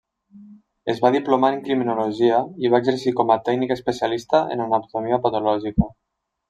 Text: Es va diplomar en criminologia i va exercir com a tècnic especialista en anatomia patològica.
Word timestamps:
Es 0.93 1.01
va 1.03 1.11
diplomar 1.15 1.51
en 1.55 1.61
criminologia 1.67 2.41
i 2.65 2.73
va 2.75 2.81
exercir 2.85 3.15
com 3.21 3.35
a 3.37 3.41
tècnic 3.51 3.77
especialista 3.79 4.45
en 4.57 4.69
anatomia 4.69 5.25
patològica. 5.29 5.97